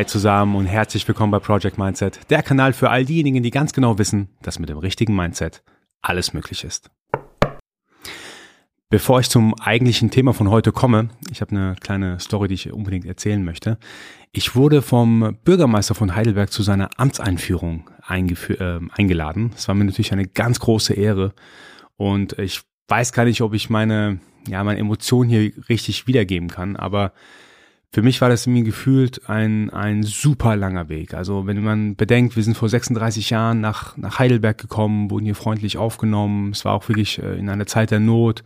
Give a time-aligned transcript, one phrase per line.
[0.00, 3.74] Hi zusammen und herzlich willkommen bei Project Mindset, der Kanal für all diejenigen, die ganz
[3.74, 5.62] genau wissen, dass mit dem richtigen Mindset
[6.00, 6.90] alles möglich ist.
[8.88, 12.72] Bevor ich zum eigentlichen Thema von heute komme, ich habe eine kleine Story, die ich
[12.72, 13.76] unbedingt erzählen möchte.
[14.32, 19.50] Ich wurde vom Bürgermeister von Heidelberg zu seiner Amtseinführung äh, eingeladen.
[19.50, 21.34] Das war mir natürlich eine ganz große Ehre
[21.98, 26.76] und ich weiß gar nicht, ob ich meine, ja, meine Emotionen hier richtig wiedergeben kann,
[26.76, 27.12] aber
[27.92, 31.12] für mich war das irgendwie gefühlt ein, ein super langer Weg.
[31.12, 35.34] Also wenn man bedenkt, wir sind vor 36 Jahren nach, nach Heidelberg gekommen, wurden hier
[35.34, 36.52] freundlich aufgenommen.
[36.52, 38.44] Es war auch wirklich äh, in einer Zeit der Not.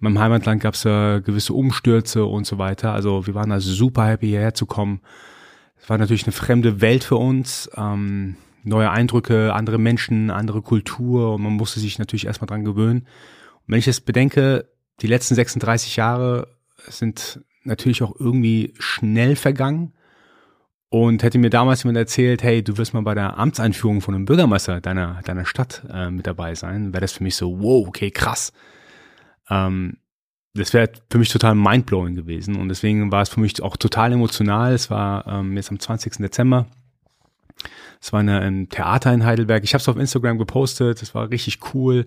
[0.00, 2.92] In meinem Heimatland gab es äh, gewisse Umstürze und so weiter.
[2.92, 5.00] Also wir waren also super happy, hierher zu kommen.
[5.76, 7.68] Es war natürlich eine fremde Welt für uns.
[7.76, 13.00] Ähm, neue Eindrücke, andere Menschen, andere Kultur und man musste sich natürlich erstmal dran gewöhnen.
[13.00, 14.68] Und wenn ich es bedenke,
[15.00, 16.46] die letzten 36 Jahre
[16.86, 19.92] sind natürlich auch irgendwie schnell vergangen.
[20.90, 24.26] Und hätte mir damals jemand erzählt, hey, du wirst mal bei der Amtseinführung von einem
[24.26, 28.12] Bürgermeister deiner, deiner Stadt äh, mit dabei sein, wäre das für mich so, wow, okay,
[28.12, 28.52] krass.
[29.50, 29.96] Ähm,
[30.54, 32.54] das wäre für mich total mindblowing gewesen.
[32.54, 34.72] Und deswegen war es für mich auch total emotional.
[34.72, 36.18] Es war ähm, jetzt am 20.
[36.18, 36.66] Dezember.
[38.00, 39.64] Es war eine, ein Theater in Heidelberg.
[39.64, 41.02] Ich habe es auf Instagram gepostet.
[41.02, 42.06] Es war richtig cool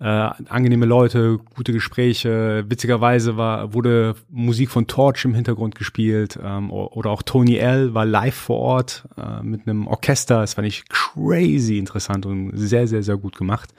[0.00, 2.64] äh, angenehme Leute, gute Gespräche.
[2.68, 8.04] Witzigerweise war, wurde Musik von Torch im Hintergrund gespielt ähm, oder auch Tony L war
[8.04, 10.40] live vor Ort äh, mit einem Orchester.
[10.40, 13.70] Das fand ich crazy interessant und sehr, sehr, sehr gut gemacht.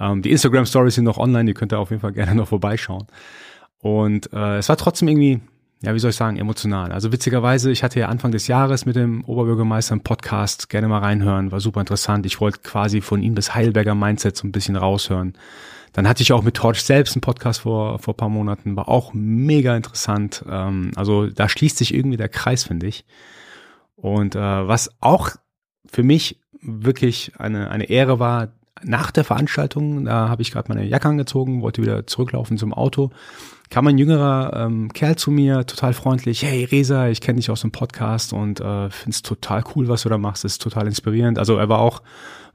[0.00, 2.48] Ähm, die Instagram Stories sind noch online, die könnt ihr auf jeden Fall gerne noch
[2.48, 3.06] vorbeischauen.
[3.78, 5.40] Und äh, es war trotzdem irgendwie
[5.84, 6.92] ja, wie soll ich sagen, emotional.
[6.92, 11.00] Also witzigerweise, ich hatte ja Anfang des Jahres mit dem Oberbürgermeister einen Podcast, gerne mal
[11.00, 12.26] reinhören, war super interessant.
[12.26, 15.34] Ich wollte quasi von ihm das Heidelberger Mindset so ein bisschen raushören.
[15.92, 19.12] Dann hatte ich auch mit Torch selbst einen Podcast vor, vor paar Monaten, war auch
[19.14, 20.44] mega interessant.
[20.48, 23.04] Ähm, also da schließt sich irgendwie der Kreis, finde ich.
[23.94, 25.30] Und äh, was auch
[25.86, 28.48] für mich wirklich eine, eine Ehre war,
[28.82, 33.10] nach der Veranstaltung, da habe ich gerade meine Jacke angezogen, wollte wieder zurücklaufen zum Auto
[33.70, 37.62] kam ein jüngerer ähm, Kerl zu mir, total freundlich, hey Resa, ich kenne dich aus
[37.62, 41.38] dem Podcast und äh, finde es total cool, was du da machst, ist total inspirierend.
[41.38, 42.02] Also er war auch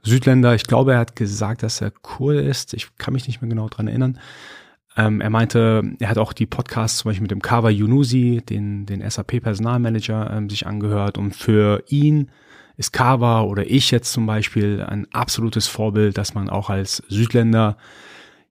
[0.02, 3.50] Südländer, ich glaube, er hat gesagt, dass er cool ist, ich kann mich nicht mehr
[3.50, 4.18] genau dran erinnern.
[4.96, 8.86] Ähm, er meinte, er hat auch die Podcasts zum Beispiel mit dem Kava Yunusi, den,
[8.86, 12.31] den SAP-Personalmanager, ähm, sich angehört und für ihn
[12.80, 17.76] ist Kava oder ich jetzt zum Beispiel ein absolutes Vorbild, dass man auch als Südländer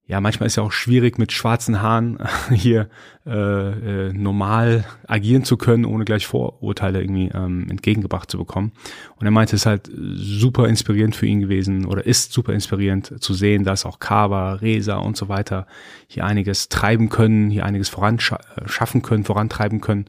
[0.06, 2.18] ja, manchmal ist ja auch schwierig mit schwarzen Haaren
[2.50, 2.88] hier
[3.26, 8.72] äh, äh, normal agieren zu können, ohne gleich Vorurteile irgendwie ähm, entgegengebracht zu bekommen.
[9.16, 13.22] Und er meinte, es ist halt super inspirierend für ihn gewesen oder ist super inspirierend
[13.22, 15.66] zu sehen, dass auch Kava, Resa und so weiter
[16.06, 20.06] hier einiges treiben können, hier einiges voranschaffen können, vorantreiben können.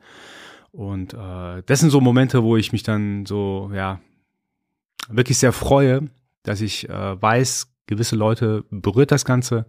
[0.72, 4.00] Und äh, das sind so Momente, wo ich mich dann so, ja,
[5.09, 6.09] wirklich sehr freue,
[6.43, 9.65] dass ich äh, weiß, gewisse Leute berührt das Ganze,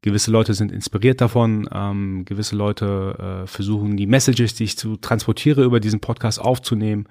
[0.00, 4.96] gewisse Leute sind inspiriert davon, ähm, gewisse Leute äh, versuchen die Messages, die ich zu
[4.96, 7.06] transportiere über diesen Podcast aufzunehmen,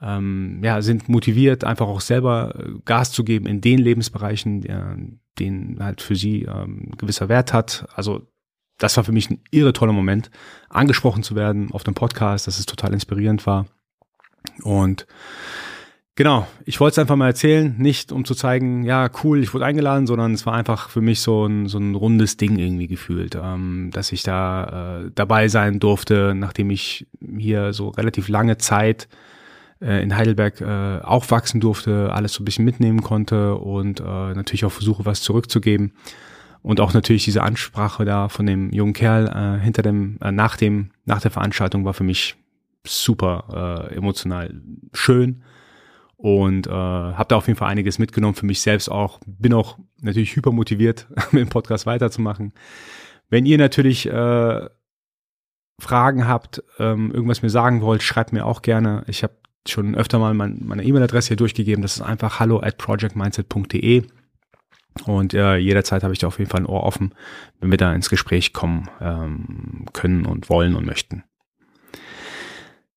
[0.00, 4.96] ähm, ja, sind motiviert, einfach auch selber äh, Gas zu geben in den Lebensbereichen, der,
[5.38, 7.86] den halt für sie ähm, gewisser Wert hat.
[7.94, 8.26] Also
[8.78, 10.30] das war für mich ein irre toller Moment,
[10.70, 13.66] angesprochen zu werden auf dem Podcast, dass es total inspirierend war.
[14.62, 15.06] Und
[16.20, 19.64] Genau, ich wollte es einfach mal erzählen, nicht um zu zeigen, ja, cool, ich wurde
[19.64, 23.38] eingeladen, sondern es war einfach für mich so ein, so ein rundes Ding irgendwie gefühlt,
[23.42, 27.06] ähm, dass ich da äh, dabei sein durfte, nachdem ich
[27.38, 29.08] hier so relativ lange Zeit
[29.80, 34.66] äh, in Heidelberg äh, aufwachsen durfte, alles so ein bisschen mitnehmen konnte und äh, natürlich
[34.66, 35.94] auch versuche, was zurückzugeben.
[36.60, 40.58] Und auch natürlich diese Ansprache da von dem jungen Kerl äh, hinter dem, äh, nach
[40.58, 42.36] dem, nach der Veranstaltung war für mich
[42.84, 44.60] super äh, emotional
[44.92, 45.42] schön
[46.20, 49.20] und äh, habe da auf jeden Fall einiges mitgenommen für mich selbst auch.
[49.26, 52.52] Bin auch natürlich hyper motiviert, mit dem Podcast weiterzumachen.
[53.30, 54.68] Wenn ihr natürlich äh,
[55.78, 59.02] Fragen habt, ähm, irgendwas mir sagen wollt, schreibt mir auch gerne.
[59.06, 59.34] Ich habe
[59.66, 61.80] schon öfter mal mein, meine E-Mail-Adresse hier durchgegeben.
[61.80, 64.04] Das ist einfach hallo at projectmindset.de.
[65.06, 67.14] Und äh, jederzeit habe ich da auf jeden Fall ein Ohr offen,
[67.60, 71.24] wenn wir da ins Gespräch kommen ähm, können und wollen und möchten.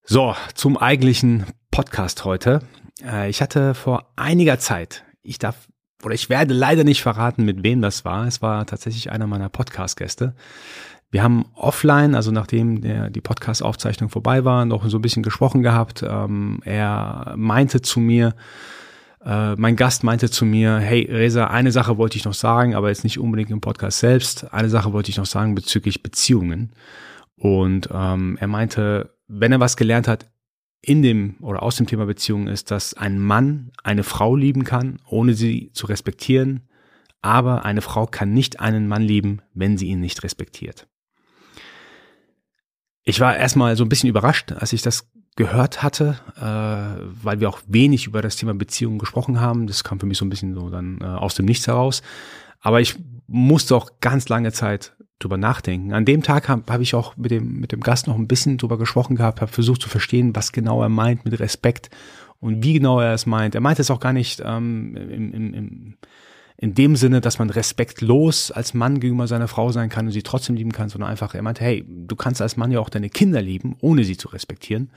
[0.03, 2.59] So, zum eigentlichen Podcast heute.
[3.01, 5.67] Äh, ich hatte vor einiger Zeit, ich darf
[6.03, 8.27] oder ich werde leider nicht verraten, mit wem das war.
[8.27, 10.35] Es war tatsächlich einer meiner Podcast-Gäste.
[11.11, 15.61] Wir haben offline, also nachdem der, die Podcast-Aufzeichnung vorbei war, noch so ein bisschen gesprochen
[15.61, 16.03] gehabt.
[16.05, 18.35] Ähm, er meinte zu mir,
[19.23, 22.89] äh, mein Gast meinte zu mir, hey Reza, eine Sache wollte ich noch sagen, aber
[22.89, 24.51] jetzt nicht unbedingt im Podcast selbst.
[24.53, 26.73] Eine Sache wollte ich noch sagen bezüglich Beziehungen.
[27.37, 30.27] Und ähm, er meinte, wenn er was gelernt hat
[30.85, 34.99] in dem oder aus dem Thema Beziehung ist, dass ein Mann eine Frau lieben kann,
[35.07, 36.67] ohne sie zu respektieren,
[37.21, 40.87] aber eine Frau kann nicht einen Mann lieben, wenn sie ihn nicht respektiert.
[43.05, 47.49] Ich war erstmal so ein bisschen überrascht, als ich das gehört hatte, äh, weil wir
[47.49, 49.67] auch wenig über das Thema Beziehungen gesprochen haben.
[49.67, 52.01] Das kam für mich so ein bisschen so dann äh, aus dem Nichts heraus.
[52.59, 52.95] Aber ich
[53.27, 55.93] musste auch ganz lange Zeit drüber nachdenken.
[55.93, 58.57] An dem Tag habe hab ich auch mit dem, mit dem Gast noch ein bisschen
[58.57, 61.89] drüber gesprochen gehabt, habe versucht zu verstehen, was genau er meint mit Respekt
[62.39, 63.55] und wie genau er es meint.
[63.55, 65.93] Er meint es auch gar nicht ähm, im, im, im,
[66.57, 70.23] in dem Sinne, dass man respektlos als Mann gegenüber seiner Frau sein kann und sie
[70.23, 73.09] trotzdem lieben kann, sondern einfach, er meint, hey, du kannst als Mann ja auch deine
[73.09, 74.89] Kinder lieben, ohne sie zu respektieren.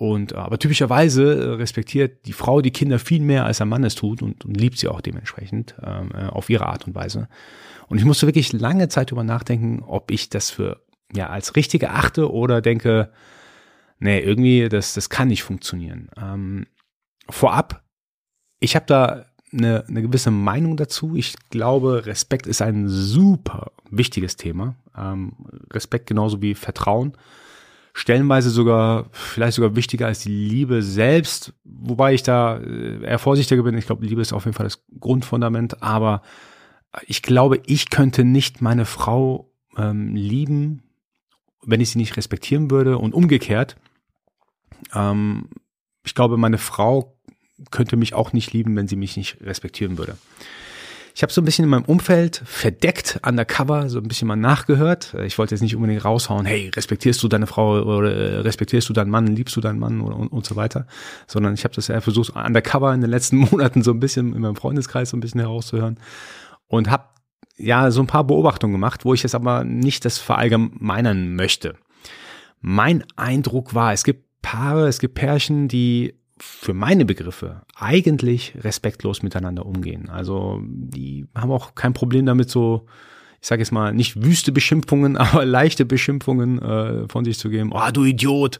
[0.00, 4.22] Und aber typischerweise respektiert die Frau die Kinder viel mehr, als der Mann es tut
[4.22, 7.28] und, und liebt sie auch dementsprechend ähm, äh, auf ihre Art und Weise.
[7.86, 10.80] Und ich musste wirklich lange Zeit darüber nachdenken, ob ich das für
[11.14, 13.12] ja als richtig erachte oder denke,
[13.98, 16.08] nee, irgendwie, das, das kann nicht funktionieren.
[16.16, 16.66] Ähm,
[17.28, 17.84] vorab,
[18.58, 21.14] ich habe da eine, eine gewisse Meinung dazu.
[21.14, 24.76] Ich glaube, Respekt ist ein super wichtiges Thema.
[24.96, 25.34] Ähm,
[25.70, 27.12] Respekt genauso wie Vertrauen.
[27.92, 33.62] Stellenweise sogar, vielleicht sogar wichtiger als die Liebe selbst, wobei ich da äh, eher vorsichtiger
[33.62, 33.76] bin.
[33.76, 36.22] Ich glaube, Liebe ist auf jeden Fall das Grundfundament, aber
[37.06, 40.82] ich glaube, ich könnte nicht meine Frau ähm, lieben,
[41.64, 43.76] wenn ich sie nicht respektieren würde und umgekehrt.
[44.94, 45.48] Ähm,
[46.04, 47.16] ich glaube, meine Frau
[47.70, 50.16] könnte mich auch nicht lieben, wenn sie mich nicht respektieren würde.
[51.20, 55.12] Ich habe so ein bisschen in meinem Umfeld verdeckt undercover so ein bisschen mal nachgehört.
[55.26, 58.94] Ich wollte jetzt nicht unbedingt raushauen, hey, respektierst du deine Frau oder äh, respektierst du
[58.94, 60.86] deinen Mann, liebst du deinen Mann und, und so weiter,
[61.26, 64.40] sondern ich habe das ja versucht undercover in den letzten Monaten so ein bisschen in
[64.40, 66.00] meinem Freundeskreis so ein bisschen herauszuhören
[66.68, 67.04] und habe
[67.58, 71.74] ja so ein paar Beobachtungen gemacht, wo ich es aber nicht das verallgemeinern möchte.
[72.62, 79.22] Mein Eindruck war, es gibt Paare, es gibt Pärchen, die für meine Begriffe eigentlich respektlos
[79.22, 80.08] miteinander umgehen.
[80.08, 82.86] Also die haben auch kein Problem damit, so,
[83.40, 87.72] ich sage jetzt mal, nicht wüste Beschimpfungen, aber leichte Beschimpfungen äh, von sich zu geben.
[87.72, 88.58] Oh, du Idiot!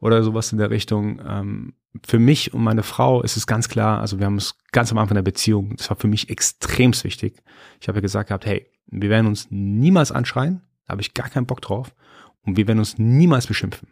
[0.00, 1.20] Oder sowas in der Richtung.
[1.26, 1.74] Ähm,
[2.06, 4.98] für mich und meine Frau ist es ganz klar, also wir haben es ganz am
[4.98, 7.42] Anfang der Beziehung, das war für mich extremst wichtig.
[7.80, 11.28] Ich habe ja gesagt gehabt, hey, wir werden uns niemals anschreien, da habe ich gar
[11.28, 11.94] keinen Bock drauf
[12.42, 13.88] und wir werden uns niemals beschimpfen.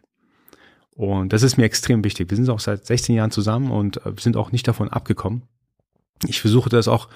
[0.97, 2.29] Und das ist mir extrem wichtig.
[2.29, 5.43] Wir sind auch seit 16 Jahren zusammen und äh, sind auch nicht davon abgekommen.
[6.27, 7.07] Ich versuche das auch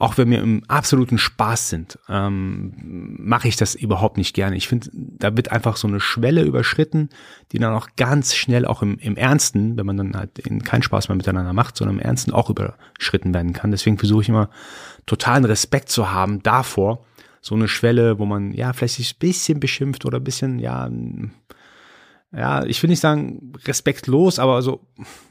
[0.00, 2.72] auch wenn wir im absoluten Spaß sind, ähm,
[3.18, 4.56] mache ich das überhaupt nicht gerne.
[4.56, 7.08] Ich finde, da wird einfach so eine Schwelle überschritten,
[7.50, 10.82] die dann auch ganz schnell auch im, im Ernsten, wenn man dann halt in keinen
[10.82, 13.72] Spaß mehr miteinander macht, sondern im Ernsten auch überschritten werden kann.
[13.72, 14.50] Deswegen versuche ich immer
[15.06, 17.04] totalen Respekt zu haben davor,
[17.40, 20.88] so eine Schwelle, wo man ja vielleicht sich ein bisschen beschimpft oder ein bisschen ja
[22.32, 24.80] ja, ich will nicht sagen respektlos, aber so,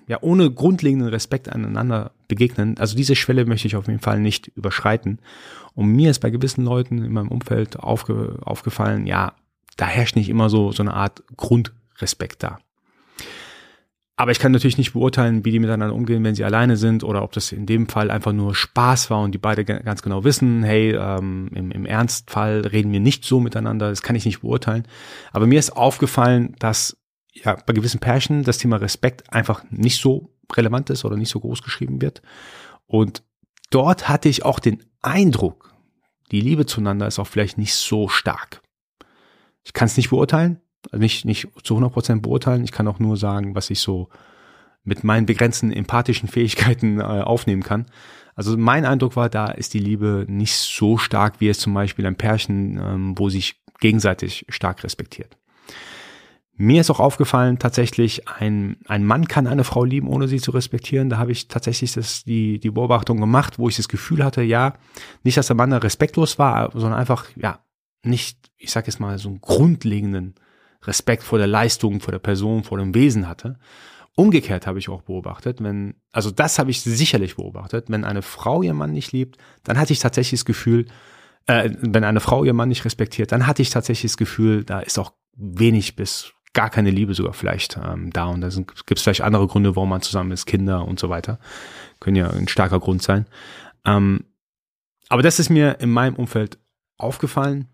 [0.08, 2.78] ja, ohne grundlegenden Respekt aneinander begegnen.
[2.80, 5.20] Also diese Schwelle möchte ich auf jeden Fall nicht überschreiten.
[5.76, 9.34] Und mir ist bei gewissen Leuten in meinem Umfeld aufge, aufgefallen, ja,
[9.76, 12.58] da herrscht nicht immer so, so eine Art Grundrespekt da.
[14.20, 17.22] Aber ich kann natürlich nicht beurteilen, wie die miteinander umgehen, wenn sie alleine sind oder
[17.22, 20.64] ob das in dem Fall einfach nur Spaß war und die beide ganz genau wissen,
[20.64, 24.88] hey, ähm, im, im Ernstfall reden wir nicht so miteinander, das kann ich nicht beurteilen.
[25.32, 26.98] Aber mir ist aufgefallen, dass
[27.32, 31.40] ja bei gewissen Pärchen das Thema Respekt einfach nicht so relevant ist oder nicht so
[31.40, 32.24] groß geschrieben wird.
[32.88, 33.22] Und
[33.70, 35.76] dort hatte ich auch den Eindruck,
[36.32, 38.62] die Liebe zueinander ist auch vielleicht nicht so stark.
[39.64, 40.60] Ich kann es nicht beurteilen,
[40.92, 42.64] nicht, nicht zu 100 Prozent beurteilen.
[42.64, 44.10] Ich kann auch nur sagen, was ich so
[44.84, 47.86] mit meinen begrenzten empathischen Fähigkeiten äh, aufnehmen kann.
[48.36, 52.06] Also mein Eindruck war, da ist die Liebe nicht so stark, wie es zum Beispiel
[52.06, 55.38] ein Pärchen, ähm, wo sich gegenseitig stark respektiert.
[56.60, 60.50] Mir ist auch aufgefallen, tatsächlich, ein, ein Mann kann eine Frau lieben, ohne sie zu
[60.52, 61.10] respektieren.
[61.10, 64.74] Da habe ich tatsächlich das, die, die Beobachtung gemacht, wo ich das Gefühl hatte, ja,
[65.24, 67.60] nicht, dass der Mann da respektlos war, sondern einfach, ja,
[68.04, 70.34] nicht, ich sag jetzt mal, so einen grundlegenden
[70.84, 73.60] Respekt vor der Leistung, vor der Person, vor dem Wesen hatte.
[74.16, 78.64] Umgekehrt habe ich auch beobachtet, wenn, also das habe ich sicherlich beobachtet, wenn eine Frau
[78.64, 80.88] ihren Mann nicht liebt, dann hatte ich tatsächlich das Gefühl,
[81.46, 84.80] äh, wenn eine Frau ihren Mann nicht respektiert, dann hatte ich tatsächlich das Gefühl, da
[84.80, 89.04] ist auch wenig bis gar keine Liebe sogar vielleicht ähm, da und da gibt es
[89.04, 91.40] vielleicht andere Gründe, warum man zusammen ist, Kinder und so weiter,
[92.00, 93.28] können ja ein starker Grund sein.
[93.86, 94.26] Ähm,
[95.10, 96.58] aber das ist mir in meinem Umfeld
[96.98, 97.68] aufgefallen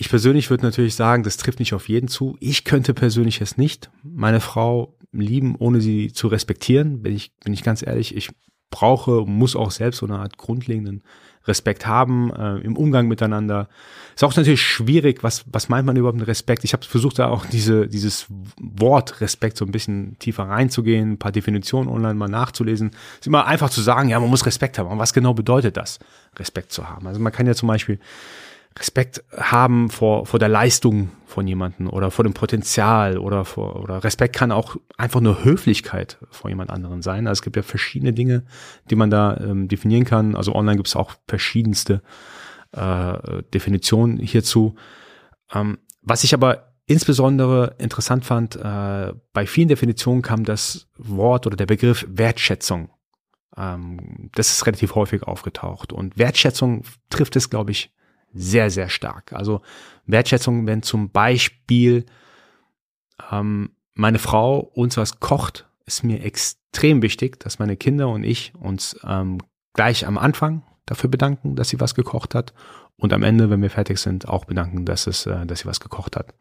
[0.00, 2.36] ich persönlich würde natürlich sagen, das trifft nicht auf jeden zu.
[2.38, 3.90] Ich könnte persönlich es nicht.
[4.04, 7.02] Meine Frau lieben, ohne sie zu respektieren.
[7.02, 8.30] Bin ich, bin ich ganz ehrlich, ich
[8.70, 11.02] brauche, muss auch selbst so eine Art grundlegenden
[11.48, 13.68] Respekt haben äh, im Umgang miteinander.
[14.14, 16.62] Ist auch natürlich schwierig, was, was meint man überhaupt mit Respekt?
[16.62, 18.26] Ich habe versucht, da auch diese, dieses
[18.60, 22.92] Wort Respekt so ein bisschen tiefer reinzugehen, ein paar Definitionen online mal nachzulesen.
[23.18, 24.86] ist immer einfach zu sagen, ja, man muss Respekt haben.
[24.86, 25.98] Aber was genau bedeutet das,
[26.36, 27.08] Respekt zu haben?
[27.08, 27.98] Also man kann ja zum Beispiel
[28.78, 34.04] Respekt haben vor, vor der Leistung von jemandem oder vor dem Potenzial oder vor, oder
[34.04, 37.26] Respekt kann auch einfach nur Höflichkeit vor jemand anderen sein.
[37.26, 38.44] Also es gibt ja verschiedene Dinge,
[38.90, 40.34] die man da ähm, definieren kann.
[40.34, 42.02] Also online gibt es auch verschiedenste
[42.72, 44.74] äh, Definitionen hierzu.
[45.52, 51.56] Ähm, was ich aber insbesondere interessant fand, äh, bei vielen Definitionen kam das Wort oder
[51.56, 52.90] der Begriff Wertschätzung.
[53.56, 55.92] Ähm, das ist relativ häufig aufgetaucht.
[55.92, 57.92] Und Wertschätzung trifft es, glaube ich,
[58.38, 59.32] sehr, sehr stark.
[59.32, 59.60] Also
[60.06, 62.06] Wertschätzung, wenn zum Beispiel
[63.30, 68.52] ähm, meine Frau uns was kocht, ist mir extrem wichtig, dass meine Kinder und ich
[68.54, 69.38] uns ähm,
[69.72, 72.54] gleich am Anfang dafür bedanken, dass sie was gekocht hat
[72.96, 75.80] und am Ende, wenn wir fertig sind, auch bedanken, dass es, äh, dass sie was
[75.80, 76.34] gekocht hat.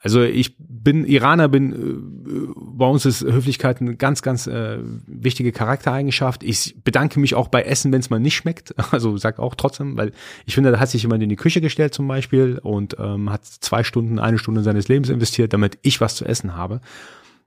[0.00, 5.50] Also ich bin Iraner, bin äh, bei uns ist Höflichkeit eine ganz, ganz äh, wichtige
[5.50, 6.44] Charaktereigenschaft.
[6.44, 8.74] Ich bedanke mich auch bei Essen, wenn es mal nicht schmeckt.
[8.90, 10.12] Also sag auch trotzdem, weil
[10.46, 13.44] ich finde, da hat sich jemand in die Küche gestellt zum Beispiel und ähm, hat
[13.44, 16.80] zwei Stunden, eine Stunde seines Lebens investiert, damit ich was zu essen habe.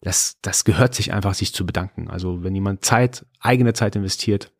[0.02, 2.10] Das, das gehört sich einfach, sich zu bedanken.
[2.10, 4.52] Also wenn jemand Zeit, eigene Zeit investiert,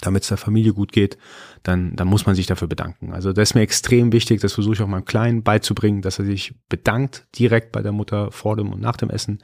[0.00, 1.18] damit es der Familie gut geht,
[1.62, 3.12] dann, dann muss man sich dafür bedanken.
[3.12, 6.24] Also das ist mir extrem wichtig, das versuche ich auch meinem Kleinen beizubringen, dass er
[6.24, 9.38] sich bedankt direkt bei der Mutter vor dem und nach dem Essen.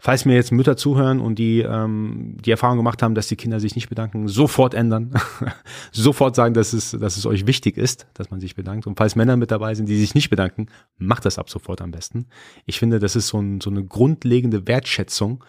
[0.00, 3.58] Falls mir jetzt Mütter zuhören und die ähm, die Erfahrung gemacht haben, dass die Kinder
[3.58, 5.12] sich nicht bedanken, sofort ändern,
[5.92, 8.86] sofort sagen, dass es, dass es euch wichtig ist, dass man sich bedankt.
[8.86, 10.66] Und falls Männer mit dabei sind, die sich nicht bedanken,
[10.98, 12.26] macht das ab sofort am besten.
[12.64, 15.42] Ich finde, das ist so, ein, so eine grundlegende Wertschätzung,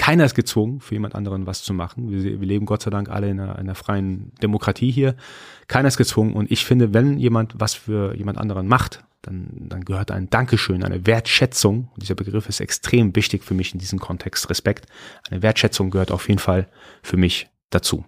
[0.00, 2.10] keiner ist gezwungen, für jemand anderen was zu machen.
[2.10, 5.14] Wir, wir leben Gott sei Dank alle in einer, einer, freien Demokratie hier.
[5.68, 6.32] Keiner ist gezwungen.
[6.32, 10.84] Und ich finde, wenn jemand was für jemand anderen macht, dann, dann gehört ein Dankeschön,
[10.84, 11.90] eine Wertschätzung.
[11.96, 14.48] Dieser Begriff ist extrem wichtig für mich in diesem Kontext.
[14.48, 14.86] Respekt.
[15.28, 16.66] Eine Wertschätzung gehört auf jeden Fall
[17.02, 18.02] für mich dazu.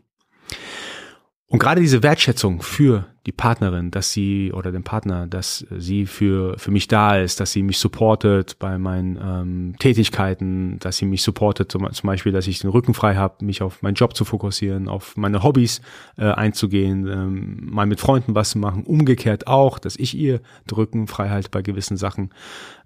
[1.52, 6.58] Und gerade diese Wertschätzung für die Partnerin, dass sie oder den Partner, dass sie für,
[6.58, 11.22] für mich da ist, dass sie mich supportet bei meinen ähm, Tätigkeiten, dass sie mich
[11.22, 14.24] supportet, zum, zum Beispiel, dass ich den Rücken frei habe, mich auf meinen Job zu
[14.24, 15.82] fokussieren, auf meine Hobbys
[16.16, 20.38] äh, einzugehen, ähm, mal mit Freunden was zu machen, umgekehrt auch, dass ich ihr
[20.70, 22.30] den Rücken frei halte bei gewissen Sachen.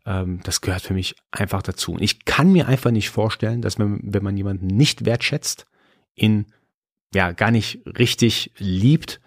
[0.06, 1.92] Ähm, das gehört für mich einfach dazu.
[1.92, 5.68] Und ich kann mir einfach nicht vorstellen, dass wenn, wenn man jemanden nicht wertschätzt,
[6.16, 6.46] in
[7.16, 9.20] ja gar nicht richtig liebt.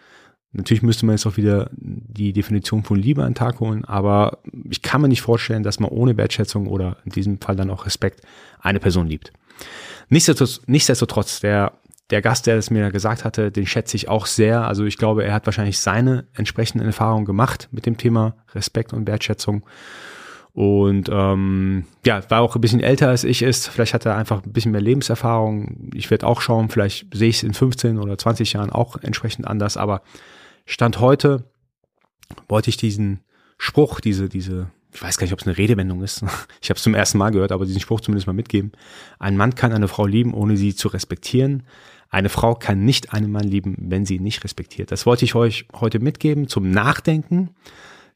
[0.51, 4.39] Natürlich müsste man jetzt auch wieder die Definition von Liebe an den Tag holen, aber
[4.69, 7.85] ich kann mir nicht vorstellen, dass man ohne Wertschätzung oder in diesem Fall dann auch
[7.85, 8.21] Respekt
[8.59, 9.31] eine Person liebt.
[10.09, 11.73] Nichtsdestotrotz, nichtsdestotrotz der,
[12.09, 14.67] der Gast, der es mir gesagt hatte, den schätze ich auch sehr.
[14.67, 19.07] Also ich glaube, er hat wahrscheinlich seine entsprechenden Erfahrungen gemacht mit dem Thema Respekt und
[19.07, 19.63] Wertschätzung.
[20.53, 23.67] Und ähm, ja, war auch ein bisschen älter als ich ist.
[23.67, 25.91] Vielleicht hat er einfach ein bisschen mehr Lebenserfahrung.
[25.93, 29.47] Ich werde auch schauen, vielleicht sehe ich es in 15 oder 20 Jahren auch entsprechend
[29.47, 29.77] anders.
[29.77, 30.01] Aber
[30.65, 31.45] Stand heute
[32.47, 33.21] wollte ich diesen
[33.57, 36.23] Spruch, diese, diese, ich weiß gar nicht, ob es eine Redewendung ist.
[36.61, 38.71] Ich habe es zum ersten Mal gehört, aber diesen Spruch zumindest mal mitgeben.
[39.17, 41.63] Ein Mann kann eine Frau lieben, ohne sie zu respektieren.
[42.09, 44.91] Eine Frau kann nicht einen Mann lieben, wenn sie ihn nicht respektiert.
[44.91, 47.51] Das wollte ich euch heute mitgeben zum Nachdenken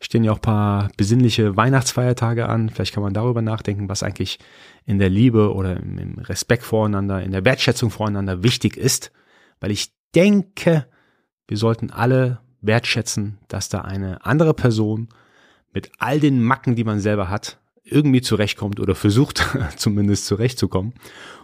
[0.03, 2.69] stehen ja auch paar besinnliche Weihnachtsfeiertage an.
[2.69, 4.39] Vielleicht kann man darüber nachdenken, was eigentlich
[4.85, 9.11] in der Liebe oder im Respekt voreinander, in der Wertschätzung voreinander wichtig ist.
[9.59, 10.85] Weil ich denke,
[11.47, 15.09] wir sollten alle wertschätzen, dass da eine andere Person
[15.73, 19.45] mit all den Macken, die man selber hat, irgendwie zurechtkommt oder versucht
[19.75, 20.93] zumindest zurechtzukommen.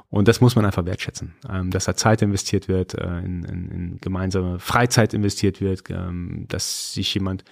[0.10, 3.72] Und das muss man einfach wertschätzen, ähm, dass da Zeit investiert wird, äh, in, in,
[3.72, 7.44] in gemeinsame Freizeit investiert wird, ähm, dass sich jemand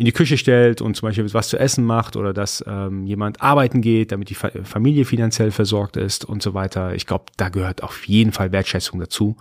[0.00, 3.42] in die Küche stellt und zum Beispiel was zu essen macht oder dass ähm, jemand
[3.42, 6.94] arbeiten geht, damit die Fa Familie finanziell versorgt ist und so weiter.
[6.94, 9.36] Ich glaube, da gehört auf jeden Fall Wertschätzung dazu.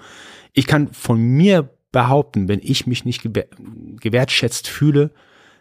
[0.51, 5.11] Ich kann von mir behaupten, wenn ich mich nicht gewertschätzt fühle,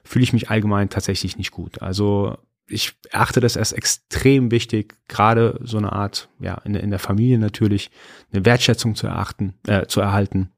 [0.03, 1.81] fühle ich mich allgemein tatsächlich nicht gut.
[1.81, 2.37] Also
[2.67, 7.39] ich achte das als extrem wichtig, gerade so eine Art, ja, in, in der Familie
[7.39, 7.93] natürlich,
[8.33, 10.51] eine Wertschätzung zu erachten, äh, zu erhalten.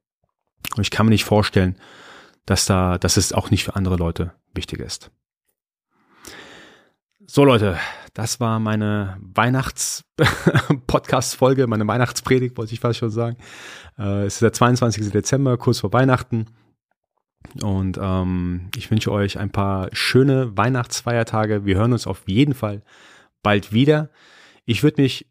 [0.77, 1.77] Und ich kann mir nicht vorstellen,
[2.51, 5.13] dass da, dass es auch nicht für andere Leute wichtig ist.
[7.25, 7.79] So Leute,
[8.13, 13.37] das war meine Weihnachts-Podcast-Folge, meine Weihnachtspredigt, wollte ich fast schon sagen.
[13.97, 15.13] Äh, es ist der 22.
[15.13, 16.47] Dezember, kurz vor Weihnachten.
[17.63, 21.65] Und ähm, ich wünsche euch ein paar schöne Weihnachtsfeiertage.
[21.65, 22.83] Wir hören uns auf jeden Fall
[23.45, 24.11] bald wieder.
[24.65, 25.30] Ich würde mich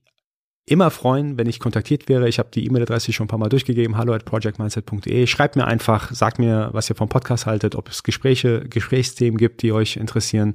[0.69, 2.29] immer freuen, wenn ich kontaktiert wäre.
[2.29, 5.27] Ich habe die E-Mail-Adresse schon ein paar Mal durchgegeben, hallo at projectmindset.de.
[5.27, 9.61] Schreibt mir einfach, sagt mir, was ihr vom Podcast haltet, ob es Gespräche, Gesprächsthemen gibt,
[9.61, 10.53] die euch interessieren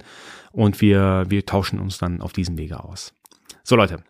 [0.53, 3.13] und wir, wir tauschen uns dann auf diesem Wege aus.
[3.65, 4.05] So Leute,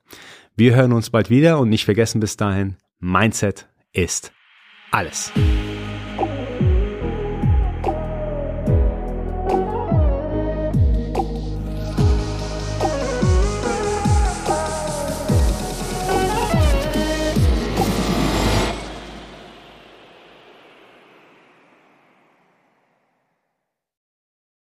[0.57, 4.33] wir hören uns bald wieder und nicht vergessen bis dahin, Mindset ist
[4.91, 5.33] alles.